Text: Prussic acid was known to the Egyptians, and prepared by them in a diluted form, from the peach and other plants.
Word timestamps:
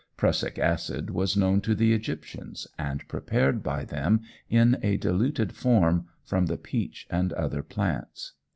Prussic 0.17 0.57
acid 0.57 1.11
was 1.11 1.37
known 1.37 1.61
to 1.61 1.75
the 1.75 1.93
Egyptians, 1.93 2.65
and 2.75 3.07
prepared 3.07 3.61
by 3.61 3.85
them 3.85 4.21
in 4.49 4.79
a 4.81 4.97
diluted 4.97 5.53
form, 5.55 6.07
from 6.23 6.47
the 6.47 6.57
peach 6.57 7.05
and 7.11 7.31
other 7.33 7.61
plants. 7.61 8.33